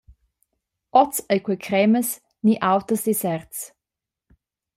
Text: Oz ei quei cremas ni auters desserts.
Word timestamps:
Oz 1.01 1.15
ei 1.33 1.39
quei 1.45 1.59
cremas 1.65 2.09
ni 2.45 2.53
auters 2.71 3.03
desserts. 3.07 3.59